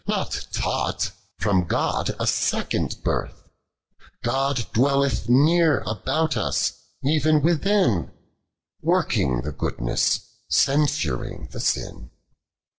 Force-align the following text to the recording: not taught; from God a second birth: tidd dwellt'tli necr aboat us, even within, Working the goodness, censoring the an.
not 0.07 0.47
taught; 0.51 1.11
from 1.37 1.63
God 1.67 2.15
a 2.19 2.25
second 2.25 2.95
birth: 3.03 3.43
tidd 4.23 4.71
dwellt'tli 4.73 5.27
necr 5.29 5.83
aboat 5.85 6.35
us, 6.35 6.73
even 7.03 7.39
within, 7.43 8.11
Working 8.81 9.41
the 9.43 9.51
goodness, 9.51 10.21
censoring 10.49 11.49
the 11.51 11.83
an. 11.87 12.09